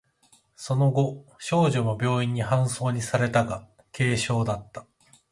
[0.55, 4.87] その後、少女も病院に搬送されたが、軽傷だった。